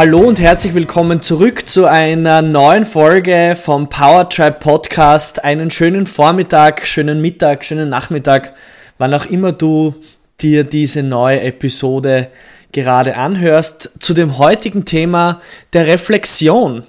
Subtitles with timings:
[0.00, 5.44] Hallo und herzlich willkommen zurück zu einer neuen Folge vom Power Podcast.
[5.44, 8.54] Einen schönen Vormittag, schönen Mittag, schönen Nachmittag,
[8.96, 9.94] wann auch immer du
[10.40, 12.28] dir diese neue Episode
[12.72, 15.42] gerade anhörst, zu dem heutigen Thema
[15.74, 16.84] der Reflexion,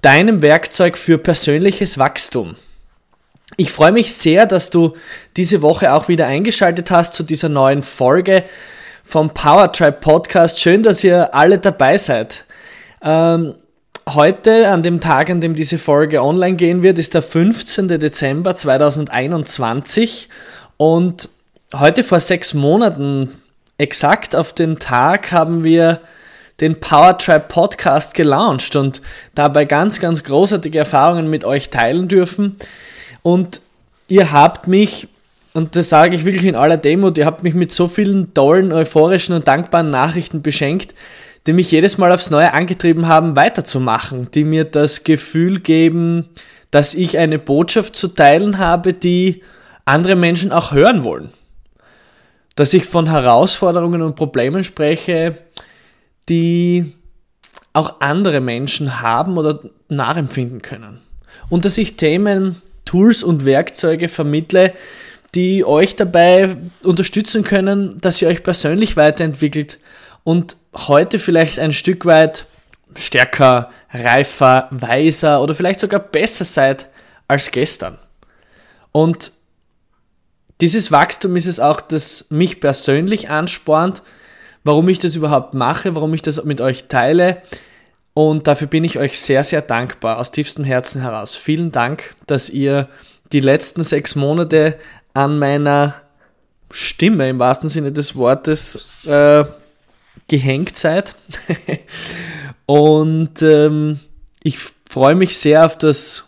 [0.00, 2.54] deinem Werkzeug für persönliches Wachstum.
[3.56, 4.94] Ich freue mich sehr, dass du
[5.36, 8.44] diese Woche auch wieder eingeschaltet hast zu dieser neuen Folge
[9.06, 10.58] vom Power Podcast.
[10.58, 12.44] Schön, dass ihr alle dabei seid.
[13.00, 13.54] Ähm,
[14.08, 17.86] heute, an dem Tag, an dem diese Folge online gehen wird, ist der 15.
[17.86, 20.28] Dezember 2021
[20.76, 21.28] und
[21.72, 23.40] heute vor sechs Monaten
[23.78, 26.00] exakt auf den Tag haben wir
[26.60, 29.02] den Power Podcast gelauncht und
[29.36, 32.56] dabei ganz, ganz großartige Erfahrungen mit euch teilen dürfen.
[33.22, 33.60] Und
[34.08, 35.06] ihr habt mich
[35.56, 38.74] und das sage ich wirklich in aller Demut, ihr habt mich mit so vielen tollen,
[38.74, 40.94] euphorischen und dankbaren Nachrichten beschenkt,
[41.46, 46.28] die mich jedes Mal aufs Neue angetrieben haben, weiterzumachen, die mir das Gefühl geben,
[46.70, 49.42] dass ich eine Botschaft zu teilen habe, die
[49.86, 51.30] andere Menschen auch hören wollen.
[52.54, 55.38] Dass ich von Herausforderungen und Problemen spreche,
[56.28, 56.92] die
[57.72, 61.00] auch andere Menschen haben oder nachempfinden können.
[61.48, 64.74] Und dass ich Themen, Tools und Werkzeuge vermittle,
[65.36, 69.78] die euch dabei unterstützen können, dass ihr euch persönlich weiterentwickelt
[70.24, 72.46] und heute vielleicht ein Stück weit
[72.96, 76.88] stärker, reifer, weiser oder vielleicht sogar besser seid
[77.28, 77.98] als gestern.
[78.92, 79.32] Und
[80.62, 84.02] dieses Wachstum ist es auch, das mich persönlich anspornt,
[84.64, 87.42] warum ich das überhaupt mache, warum ich das mit euch teile.
[88.14, 91.34] Und dafür bin ich euch sehr, sehr dankbar aus tiefstem Herzen heraus.
[91.34, 92.88] Vielen Dank, dass ihr
[93.32, 94.78] die letzten sechs Monate
[95.16, 95.94] an meiner
[96.70, 99.44] Stimme im wahrsten Sinne des Wortes äh,
[100.28, 101.14] gehängt seid.
[102.66, 104.00] und ähm,
[104.42, 106.24] ich freue mich sehr auf das,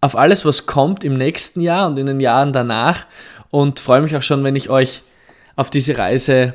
[0.00, 3.06] auf alles, was kommt im nächsten Jahr und in den Jahren danach
[3.50, 5.02] und freue mich auch schon, wenn ich euch
[5.54, 6.54] auf diese Reise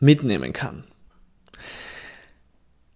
[0.00, 0.82] mitnehmen kann.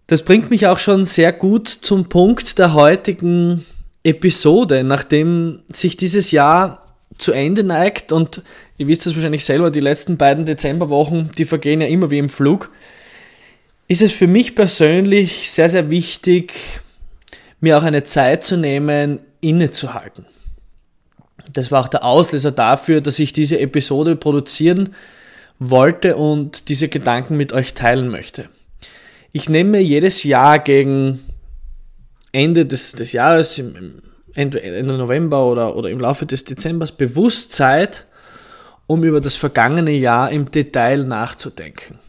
[0.07, 3.65] Das bringt mich auch schon sehr gut zum Punkt der heutigen
[4.03, 6.88] Episode, nachdem sich dieses Jahr
[7.19, 8.41] zu Ende neigt und
[8.77, 12.29] ihr wisst es wahrscheinlich selber, die letzten beiden Dezemberwochen, die vergehen ja immer wie im
[12.29, 12.71] Flug,
[13.87, 16.53] ist es für mich persönlich sehr, sehr wichtig,
[17.59, 20.25] mir auch eine Zeit zu nehmen, innezuhalten.
[21.51, 24.93] Das war auch der Auslöser dafür, dass ich diese Episode produzieren
[25.57, 28.49] wollte und diese Gedanken mit euch teilen möchte.
[29.31, 31.19] Ich nehme mir jedes Jahr gegen
[32.31, 34.01] Ende des, des Jahres, im, im
[34.33, 38.05] Ende November oder, oder im Laufe des Dezembers bewusst Zeit,
[38.87, 41.99] um über das vergangene Jahr im Detail nachzudenken.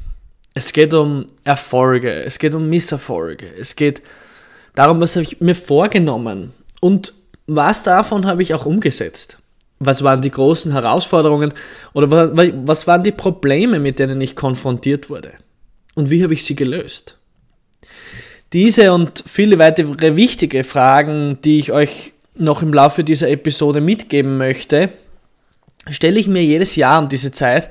[0.54, 4.02] Es geht um Erfolge, es geht um Misserfolge, es geht
[4.74, 7.14] darum, was habe ich mir vorgenommen und
[7.46, 9.38] was davon habe ich auch umgesetzt.
[9.78, 11.54] Was waren die großen Herausforderungen
[11.94, 15.32] oder was waren die Probleme, mit denen ich konfrontiert wurde?
[15.94, 17.16] Und wie habe ich sie gelöst?
[18.52, 24.38] Diese und viele weitere wichtige Fragen, die ich euch noch im Laufe dieser Episode mitgeben
[24.38, 24.88] möchte,
[25.88, 27.70] stelle ich mir jedes Jahr um diese Zeit,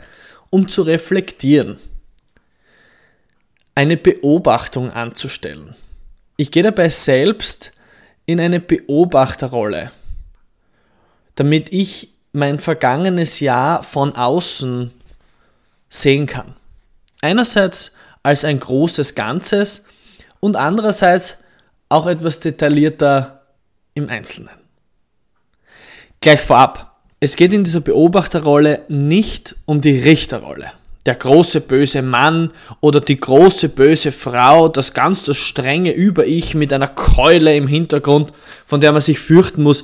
[0.49, 1.79] um zu reflektieren,
[3.75, 5.75] eine Beobachtung anzustellen.
[6.37, 7.73] Ich gehe dabei selbst
[8.25, 9.91] in eine Beobachterrolle,
[11.35, 14.91] damit ich mein vergangenes Jahr von außen
[15.89, 16.55] sehen kann.
[17.21, 19.85] Einerseits als ein großes Ganzes,
[20.39, 21.37] und andererseits
[21.89, 23.41] auch etwas detaillierter
[23.93, 24.53] im Einzelnen.
[26.21, 30.71] Gleich vorab, es geht in dieser Beobachterrolle nicht um die Richterrolle.
[31.05, 36.71] Der große böse Mann oder die große böse Frau, das ganz das strenge Über-Ich mit
[36.71, 38.31] einer Keule im Hintergrund,
[38.65, 39.83] von der man sich fürchten muss,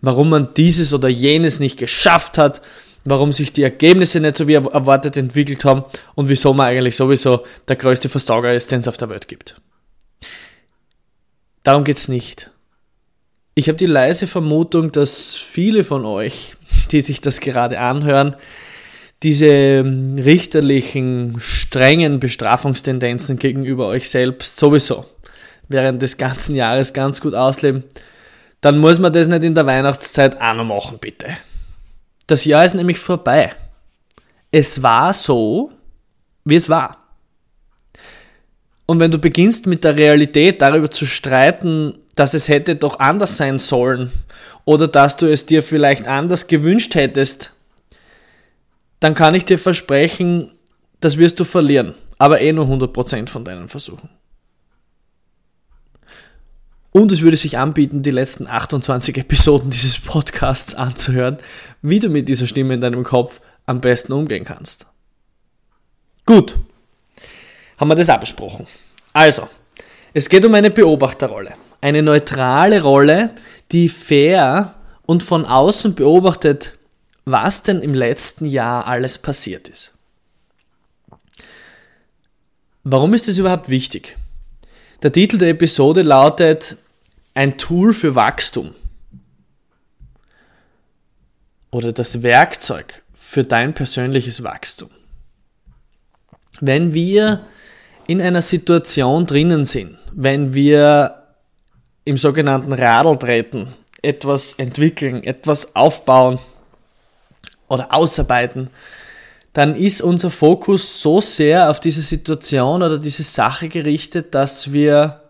[0.00, 2.60] warum man dieses oder jenes nicht geschafft hat,
[3.04, 5.84] warum sich die Ergebnisse nicht so wie erwartet entwickelt haben
[6.14, 9.56] und wieso man eigentlich sowieso der größte Versorger ist, den es auf der Welt gibt.
[11.64, 12.50] Darum geht's nicht.
[13.54, 16.54] Ich habe die leise Vermutung, dass viele von euch,
[16.92, 18.36] die sich das gerade anhören,
[19.22, 25.06] diese ähm, richterlichen, strengen Bestrafungstendenzen gegenüber euch selbst sowieso
[25.68, 27.84] während des ganzen Jahres ganz gut ausleben.
[28.60, 31.26] dann muss man das nicht in der Weihnachtszeit auch noch machen, bitte.
[32.26, 33.52] Das Jahr ist nämlich vorbei.
[34.50, 35.72] Es war so,
[36.44, 37.03] wie es war.
[38.86, 43.36] Und wenn du beginnst mit der Realität darüber zu streiten, dass es hätte doch anders
[43.36, 44.12] sein sollen
[44.64, 47.52] oder dass du es dir vielleicht anders gewünscht hättest,
[49.00, 50.50] dann kann ich dir versprechen,
[51.00, 54.08] das wirst du verlieren, aber eh nur 100% von deinen Versuchen.
[56.90, 61.38] Und es würde sich anbieten, die letzten 28 Episoden dieses Podcasts anzuhören,
[61.82, 64.86] wie du mit dieser Stimme in deinem Kopf am besten umgehen kannst.
[66.24, 66.56] Gut,
[67.78, 68.66] haben wir das auch besprochen.
[69.12, 69.48] Also,
[70.12, 71.54] es geht um eine Beobachterrolle.
[71.80, 73.30] Eine neutrale Rolle,
[73.72, 76.76] die fair und von außen beobachtet,
[77.24, 79.92] was denn im letzten Jahr alles passiert ist.
[82.84, 84.16] Warum ist das überhaupt wichtig?
[85.02, 86.76] Der Titel der Episode lautet
[87.34, 88.74] Ein Tool für Wachstum
[91.70, 94.90] oder das Werkzeug für dein persönliches Wachstum.
[96.60, 97.44] Wenn wir
[98.06, 101.22] in einer Situation drinnen sind, wenn wir
[102.04, 103.68] im sogenannten Radl treten,
[104.02, 106.38] etwas entwickeln, etwas aufbauen
[107.68, 108.70] oder ausarbeiten,
[109.54, 115.20] dann ist unser Fokus so sehr auf diese Situation oder diese Sache gerichtet, dass wir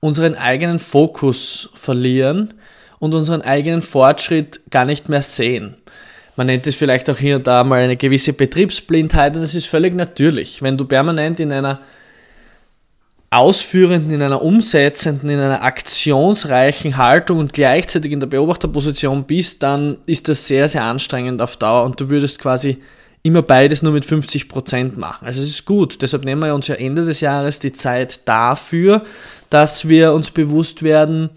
[0.00, 2.54] unseren eigenen Fokus verlieren
[2.98, 5.76] und unseren eigenen Fortschritt gar nicht mehr sehen.
[6.36, 9.66] Man nennt es vielleicht auch hier und da mal eine gewisse Betriebsblindheit und es ist
[9.66, 10.62] völlig natürlich.
[10.62, 11.80] Wenn du permanent in einer
[13.30, 19.98] ausführenden, in einer umsetzenden, in einer aktionsreichen Haltung und gleichzeitig in der Beobachterposition bist, dann
[20.06, 22.78] ist das sehr, sehr anstrengend auf Dauer und du würdest quasi
[23.22, 25.26] immer beides nur mit 50 Prozent machen.
[25.26, 26.02] Also es ist gut.
[26.02, 29.02] Deshalb nehmen wir uns ja Ende des Jahres die Zeit dafür,
[29.50, 31.30] dass wir uns bewusst werden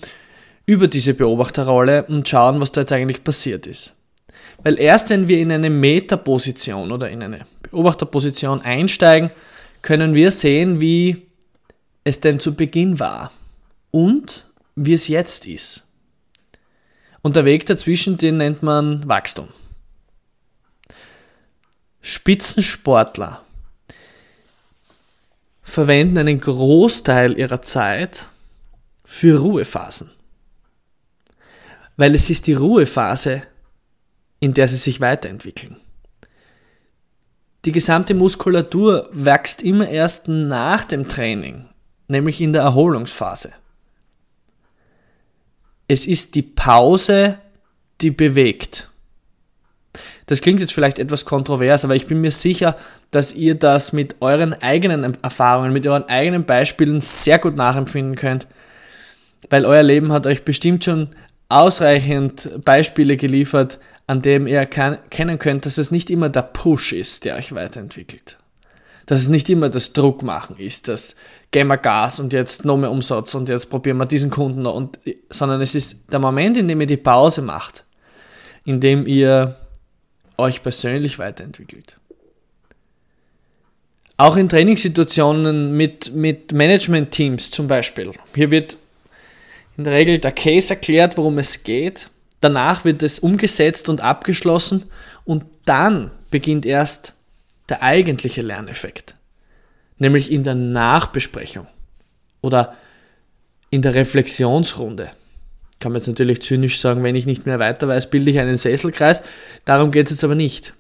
[0.66, 3.97] über diese Beobachterrolle und schauen, was da jetzt eigentlich passiert ist.
[4.68, 9.32] Weil erst wenn wir in eine Metaposition oder in eine Beobachterposition einsteigen,
[9.82, 11.26] können wir sehen, wie
[12.04, 13.32] es denn zu Beginn war
[13.92, 15.88] und wie es jetzt ist.
[17.22, 19.48] Und der Weg dazwischen, den nennt man Wachstum.
[22.02, 23.42] Spitzensportler
[25.64, 28.26] verwenden einen Großteil ihrer Zeit
[29.06, 30.12] für Ruhephasen.
[31.96, 33.44] Weil es ist die Ruhephase,
[34.40, 35.78] in der sie sich weiterentwickeln.
[37.66, 41.66] Die gesamte Muskulatur wächst immer erst nach dem Training,
[42.08, 43.52] nämlich in der Erholungsphase.
[45.88, 47.40] Es ist die Pause,
[48.02, 48.90] die bewegt.
[50.28, 52.78] Das klingt jetzt vielleicht etwas kontrovers, aber ich bin mir sicher,
[53.12, 58.46] dass ihr das mit euren eigenen Erfahrungen, mit euren eigenen Beispielen sehr gut nachempfinden könnt,
[59.50, 61.10] weil euer Leben hat euch bestimmt schon
[61.50, 67.26] ausreichend Beispiele geliefert, an dem ihr kennen könnt, dass es nicht immer der Push ist,
[67.26, 68.38] der euch weiterentwickelt.
[69.06, 71.16] Dass es nicht immer das Druckmachen ist, das
[71.52, 74.76] geben wir Gas und jetzt noch mehr Umsatz und jetzt probieren wir diesen Kunden noch,
[74.76, 74.98] und,
[75.30, 77.84] sondern es ist der Moment, in dem ihr die Pause macht,
[78.64, 79.56] in dem ihr
[80.38, 81.98] euch persönlich weiterentwickelt.
[84.16, 88.12] Auch in Trainingssituationen mit, mit Management-Teams zum Beispiel.
[88.34, 88.78] Hier wird
[89.78, 92.10] in der Regel der Case erklärt, worum es geht
[92.42, 94.84] Danach wird es umgesetzt und abgeschlossen
[95.26, 97.14] und dann beginnt erst
[97.70, 99.16] der eigentliche Lerneffekt,
[99.98, 101.68] nämlich in der Nachbesprechung
[102.42, 102.76] oder
[103.70, 105.12] in der Reflexionsrunde.
[105.80, 108.58] Kann man jetzt natürlich zynisch sagen, wenn ich nicht mehr weiter weiß, bilde ich einen
[108.58, 109.24] Sesselkreis.
[109.66, 110.74] Darum geht es jetzt aber nicht.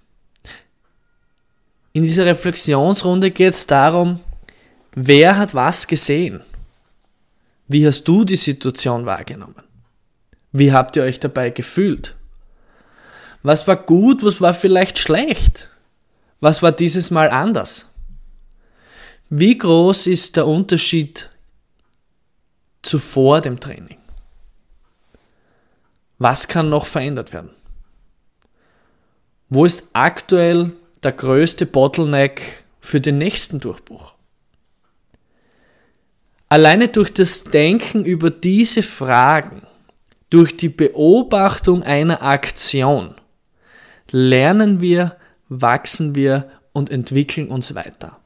[1.93, 4.19] In dieser Reflexionsrunde geht es darum,
[4.95, 6.41] wer hat was gesehen?
[7.67, 9.66] Wie hast du die Situation wahrgenommen?
[10.57, 12.15] Wie habt ihr euch dabei gefühlt?
[13.43, 15.69] Was war gut, was war vielleicht schlecht?
[16.39, 17.93] Was war dieses Mal anders?
[19.29, 21.29] Wie groß ist der Unterschied
[22.81, 23.99] zuvor dem Training?
[26.17, 27.51] Was kann noch verändert werden?
[29.49, 30.71] Wo ist aktuell
[31.03, 34.15] der größte Bottleneck für den nächsten Durchbruch?
[36.49, 39.66] Alleine durch das Denken über diese Fragen
[40.29, 43.15] durch die Beobachtung einer Aktion
[44.12, 45.15] lernen wir,
[45.50, 48.19] wachsen wir und entwickeln uns weiter.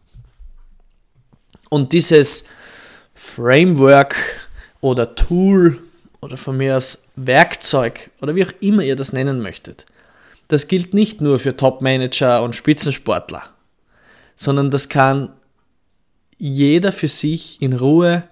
[1.70, 2.44] Und dieses
[3.14, 4.16] Framework
[4.82, 5.80] oder Tool
[6.22, 9.86] oder von mir aus Werkzeug oder wie auch immer ihr das nennen möchtet,
[10.48, 13.44] das gilt nicht nur für Top-Manager und Spitzensportler,
[14.36, 15.34] sondern das kann
[16.38, 18.24] jeder für sich in Ruhe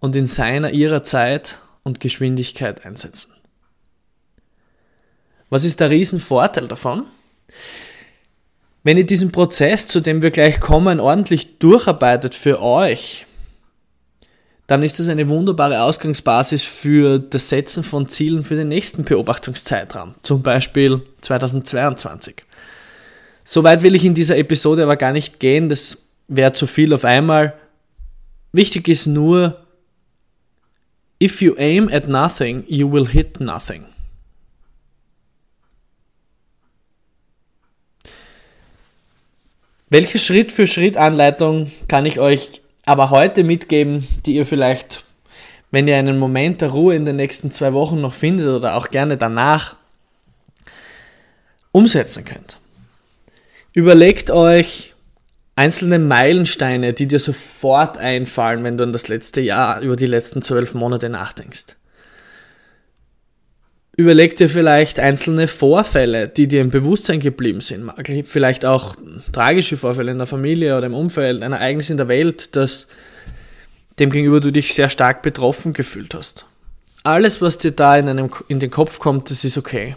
[0.00, 3.32] und in seiner ihrer Zeit und Geschwindigkeit einsetzen.
[5.50, 7.04] Was ist der Riesenvorteil davon?
[8.82, 13.24] Wenn ihr diesen Prozess, zu dem wir gleich kommen, ordentlich durcharbeitet für euch,
[14.66, 20.16] dann ist das eine wunderbare Ausgangsbasis für das Setzen von Zielen für den nächsten Beobachtungszeitraum,
[20.22, 22.42] zum Beispiel 2022.
[23.44, 27.04] Soweit will ich in dieser Episode aber gar nicht gehen, das wäre zu viel auf
[27.04, 27.54] einmal.
[28.50, 29.65] Wichtig ist nur,
[31.18, 33.86] if you aim at nothing, you will hit nothing.
[39.88, 45.04] Welche Schritt für Schritt Anleitung kann ich euch aber heute mitgeben, die ihr vielleicht,
[45.70, 48.88] wenn ihr einen Moment der Ruhe in den nächsten zwei Wochen noch findet oder auch
[48.88, 49.76] gerne danach,
[51.70, 52.58] umsetzen könnt?
[53.72, 54.95] Überlegt euch
[55.56, 60.42] einzelne Meilensteine, die dir sofort einfallen, wenn du an das letzte Jahr, über die letzten
[60.42, 61.76] zwölf Monate nachdenkst.
[63.98, 67.90] Überleg dir vielleicht einzelne Vorfälle, die dir im Bewusstsein geblieben sind.
[68.24, 68.94] Vielleicht auch
[69.32, 72.88] tragische Vorfälle in der Familie oder im Umfeld, ein Ereignis in der Welt, das
[73.98, 76.44] demgegenüber du dich sehr stark betroffen gefühlt hast.
[77.04, 79.96] Alles, was dir da in, einem, in den Kopf kommt, das ist okay.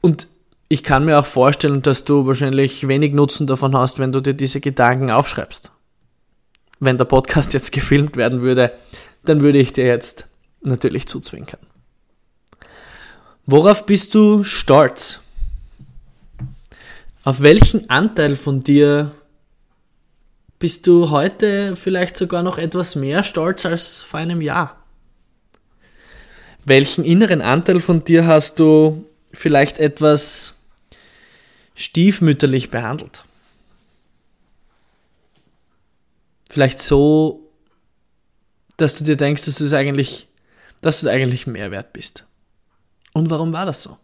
[0.00, 0.28] Und
[0.68, 4.34] ich kann mir auch vorstellen, dass du wahrscheinlich wenig Nutzen davon hast, wenn du dir
[4.34, 5.70] diese Gedanken aufschreibst.
[6.80, 8.72] Wenn der Podcast jetzt gefilmt werden würde,
[9.24, 10.26] dann würde ich dir jetzt
[10.62, 11.60] natürlich zuzwinkern.
[13.46, 15.20] Worauf bist du stolz?
[17.24, 19.12] Auf welchen Anteil von dir
[20.58, 24.82] bist du heute vielleicht sogar noch etwas mehr stolz als vor einem Jahr?
[26.64, 30.53] Welchen inneren Anteil von dir hast du vielleicht etwas
[31.74, 33.24] stiefmütterlich behandelt.
[36.50, 37.50] Vielleicht so,
[38.76, 40.28] dass du dir denkst, dass du eigentlich,
[40.80, 42.24] dass du eigentlich mehr wert bist.
[43.12, 43.98] Und warum war das so?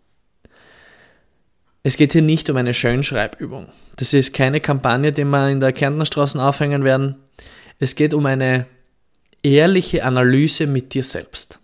[1.83, 3.69] Es geht hier nicht um eine Schönschreibübung.
[3.97, 7.17] Das ist keine Kampagne, die wir in der Kärntnerstraße aufhängen werden.
[7.79, 8.67] Es geht um eine
[9.43, 11.59] ehrliche Analyse mit dir selbst.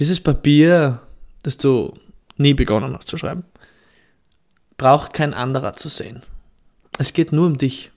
[0.00, 1.00] Dieses Papier,
[1.42, 1.96] das du
[2.38, 3.44] nie begonnen hast zu schreiben,
[4.76, 6.22] braucht kein anderer zu sehen.
[6.98, 7.90] Es geht nur um dich,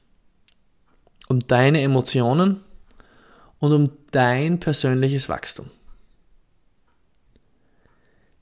[1.28, 2.62] um deine Emotionen
[3.60, 5.70] und um dein persönliches Wachstum.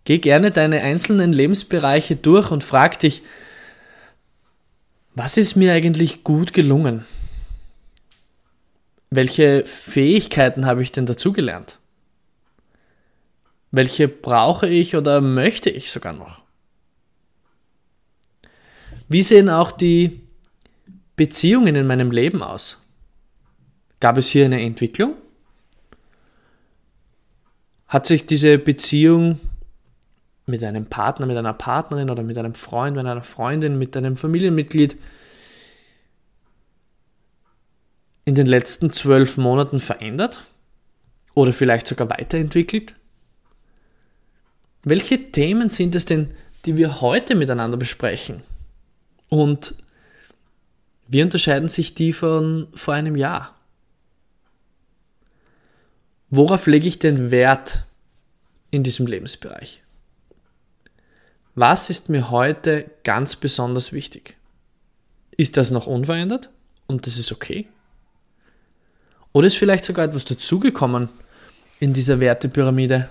[0.05, 3.21] Geh gerne deine einzelnen Lebensbereiche durch und frag dich,
[5.13, 7.05] was ist mir eigentlich gut gelungen?
[9.09, 11.78] Welche Fähigkeiten habe ich denn dazugelernt?
[13.71, 16.41] Welche brauche ich oder möchte ich sogar noch?
[19.07, 20.21] Wie sehen auch die
[21.15, 22.85] Beziehungen in meinem Leben aus?
[23.99, 25.15] Gab es hier eine Entwicklung?
[27.87, 29.39] Hat sich diese Beziehung
[30.45, 34.15] mit einem Partner, mit einer Partnerin oder mit einem Freund, mit einer Freundin, mit einem
[34.15, 34.97] Familienmitglied
[38.25, 40.43] in den letzten zwölf Monaten verändert
[41.33, 42.95] oder vielleicht sogar weiterentwickelt?
[44.83, 46.33] Welche Themen sind es denn,
[46.65, 48.41] die wir heute miteinander besprechen?
[49.27, 49.75] Und
[51.07, 53.55] wie unterscheiden sich die von vor einem Jahr?
[56.29, 57.83] Worauf lege ich den Wert
[58.71, 59.81] in diesem Lebensbereich?
[61.55, 64.37] Was ist mir heute ganz besonders wichtig?
[65.35, 66.49] Ist das noch unverändert
[66.87, 67.67] und das ist okay?
[69.33, 71.09] Oder ist vielleicht sogar etwas dazugekommen
[71.79, 73.09] in dieser Wertepyramide,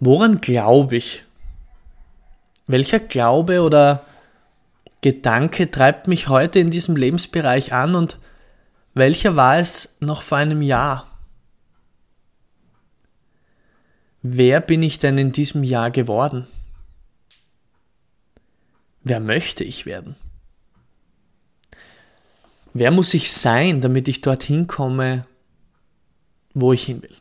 [0.00, 1.24] Woran glaube ich?
[2.66, 4.04] Welcher Glaube oder
[5.00, 8.18] Gedanke treibt mich heute in diesem Lebensbereich an und
[8.94, 11.06] welcher war es noch vor einem Jahr?
[14.22, 16.46] Wer bin ich denn in diesem Jahr geworden?
[19.02, 20.16] Wer möchte ich werden?
[22.74, 25.26] Wer muss ich sein, damit ich dorthin komme,
[26.54, 27.16] wo ich hin will?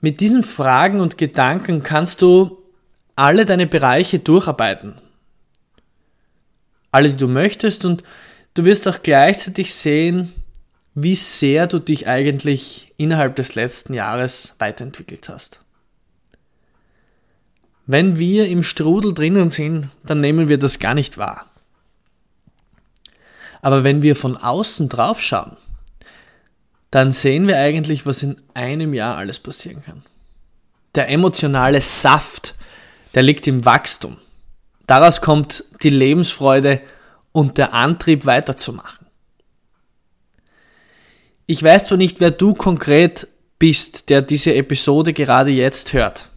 [0.00, 2.62] Mit diesen Fragen und Gedanken kannst du
[3.16, 4.94] alle deine Bereiche durcharbeiten.
[6.92, 8.04] Alle, die du möchtest und
[8.54, 10.32] du wirst auch gleichzeitig sehen,
[10.94, 15.60] wie sehr du dich eigentlich innerhalb des letzten Jahres weiterentwickelt hast.
[17.86, 21.46] Wenn wir im Strudel drinnen sind, dann nehmen wir das gar nicht wahr.
[23.62, 25.56] Aber wenn wir von außen drauf schauen,
[26.90, 30.02] dann sehen wir eigentlich, was in einem Jahr alles passieren kann.
[30.94, 32.54] Der emotionale Saft,
[33.14, 34.16] der liegt im Wachstum.
[34.86, 36.80] Daraus kommt die Lebensfreude
[37.32, 39.06] und der Antrieb weiterzumachen.
[41.46, 43.28] Ich weiß zwar nicht, wer du konkret
[43.58, 46.28] bist, der diese Episode gerade jetzt hört.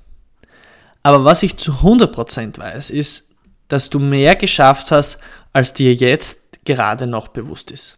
[1.03, 3.29] Aber was ich zu 100% weiß, ist,
[3.67, 5.19] dass du mehr geschafft hast,
[5.53, 7.97] als dir jetzt gerade noch bewusst ist.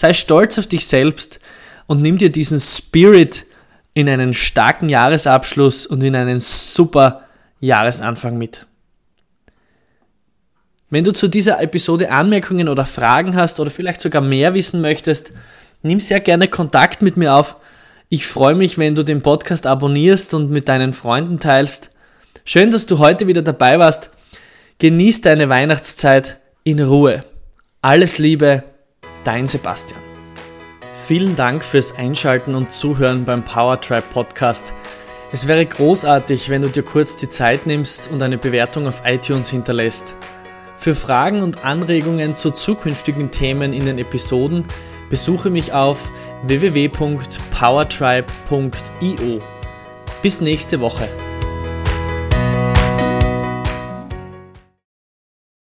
[0.00, 1.40] Sei stolz auf dich selbst
[1.86, 3.44] und nimm dir diesen Spirit
[3.92, 7.24] in einen starken Jahresabschluss und in einen super
[7.60, 8.64] Jahresanfang mit.
[10.88, 15.32] Wenn du zu dieser Episode Anmerkungen oder Fragen hast oder vielleicht sogar mehr wissen möchtest,
[15.82, 17.56] nimm sehr gerne Kontakt mit mir auf.
[18.08, 21.90] Ich freue mich, wenn du den Podcast abonnierst und mit deinen Freunden teilst.
[22.46, 24.08] Schön, dass du heute wieder dabei warst.
[24.78, 27.22] Genieß deine Weihnachtszeit in Ruhe.
[27.82, 28.64] Alles Liebe,
[29.24, 30.00] dein Sebastian.
[31.06, 34.72] Vielen Dank fürs Einschalten und Zuhören beim Powertribe Podcast.
[35.32, 39.50] Es wäre großartig, wenn du dir kurz die Zeit nimmst und eine Bewertung auf iTunes
[39.50, 40.14] hinterlässt.
[40.76, 44.64] Für Fragen und Anregungen zu zukünftigen Themen in den Episoden
[45.10, 46.10] besuche mich auf
[46.44, 49.40] www.powertribe.io.
[50.22, 51.29] Bis nächste Woche.